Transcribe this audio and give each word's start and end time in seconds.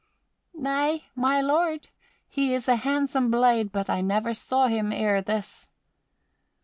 "Nay, 0.55 1.05
my 1.13 1.41
lord, 1.41 1.89
he 2.27 2.55
is 2.55 2.67
a 2.67 2.75
handsome 2.77 3.29
blade, 3.29 3.71
but 3.71 3.87
I 3.87 4.01
never 4.01 4.33
saw 4.33 4.65
him 4.65 4.91
ere 4.91 5.21
this." 5.21 5.67